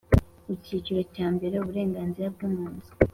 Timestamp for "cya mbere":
1.15-1.53